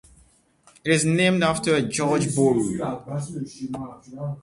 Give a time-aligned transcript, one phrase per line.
[0.83, 2.79] It is named after George Boole.